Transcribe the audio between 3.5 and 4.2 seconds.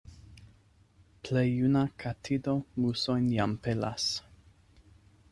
pelas.